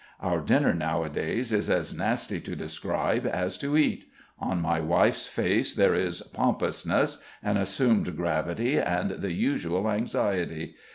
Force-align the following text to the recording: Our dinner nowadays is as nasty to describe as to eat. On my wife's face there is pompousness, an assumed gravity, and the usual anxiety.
Our 0.19 0.41
dinner 0.41 0.73
nowadays 0.73 1.53
is 1.53 1.69
as 1.69 1.95
nasty 1.95 2.39
to 2.41 2.55
describe 2.55 3.27
as 3.27 3.55
to 3.59 3.77
eat. 3.77 4.09
On 4.39 4.59
my 4.59 4.79
wife's 4.79 5.27
face 5.27 5.75
there 5.75 5.93
is 5.93 6.21
pompousness, 6.23 7.21
an 7.43 7.57
assumed 7.57 8.17
gravity, 8.17 8.79
and 8.79 9.11
the 9.11 9.31
usual 9.33 9.87
anxiety. 9.87 10.73